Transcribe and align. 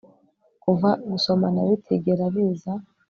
Kuva 0.63 0.89
gusomana 1.11 1.59
bitigera 1.69 2.23
biza 2.33 2.73